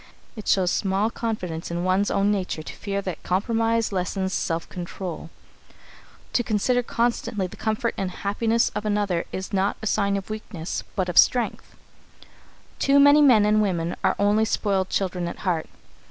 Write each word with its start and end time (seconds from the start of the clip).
It 0.35 0.47
shows 0.47 0.71
small 0.71 1.11
confidence 1.11 1.69
in 1.69 1.83
one's 1.83 2.09
own 2.09 2.31
nature 2.31 2.63
to 2.63 2.73
fear 2.75 3.03
that 3.03 3.21
compromise 3.21 3.91
lessens 3.91 4.33
self 4.33 4.67
control. 4.67 5.29
To 6.33 6.41
consider 6.43 6.81
constantly 6.81 7.45
the 7.45 7.55
comfort 7.55 7.93
and 7.99 8.09
happiness 8.09 8.69
of 8.69 8.83
another 8.83 9.25
is 9.31 9.53
not 9.53 9.77
a 9.83 9.85
sign 9.85 10.17
of 10.17 10.31
weakness 10.31 10.83
but 10.95 11.07
of 11.07 11.19
strength. 11.19 11.75
[Sidenote: 11.75 12.33
Spoiled 12.33 12.79
Children] 12.79 12.79
Too 12.79 12.99
many 13.03 13.21
men 13.21 13.45
and 13.45 13.61
women 13.61 13.95
are 14.03 14.15
only 14.17 14.43
spoiled 14.43 14.89
children 14.89 15.27
at 15.27 15.37
heart. 15.45 15.67